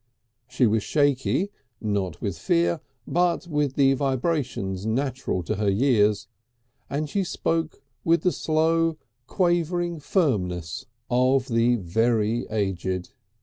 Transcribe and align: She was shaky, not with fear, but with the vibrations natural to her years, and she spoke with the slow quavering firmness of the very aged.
She 0.47 0.65
was 0.65 0.81
shaky, 0.81 1.51
not 1.79 2.21
with 2.21 2.35
fear, 2.35 2.81
but 3.07 3.45
with 3.45 3.75
the 3.75 3.93
vibrations 3.93 4.83
natural 4.83 5.43
to 5.43 5.57
her 5.57 5.69
years, 5.69 6.27
and 6.89 7.07
she 7.07 7.23
spoke 7.23 7.83
with 8.03 8.23
the 8.23 8.31
slow 8.31 8.97
quavering 9.27 9.99
firmness 9.99 10.87
of 11.11 11.49
the 11.49 11.75
very 11.75 12.47
aged. 12.49 13.13